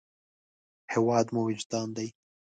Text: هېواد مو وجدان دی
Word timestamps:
هېواد 0.93 1.25
مو 1.33 1.41
وجدان 1.47 1.87
دی 1.97 2.07